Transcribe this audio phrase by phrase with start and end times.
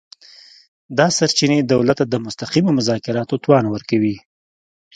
[0.97, 4.15] دا سرچینې دولت ته د مستقیمو مذاکراتو توان ورکوي